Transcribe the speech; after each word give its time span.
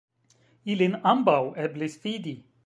Ilin 0.75 0.95
ambaŭ 1.11 1.37
eblis 1.67 1.99
fidi. 2.07 2.35